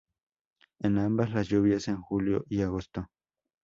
[0.79, 3.05] En ambas, las lluvias en julio y agosto.